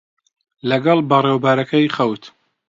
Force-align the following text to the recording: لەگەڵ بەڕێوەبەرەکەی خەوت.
لەگەڵ 0.69 0.99
بەڕێوەبەرەکەی 1.09 1.87
خەوت. 1.95 2.23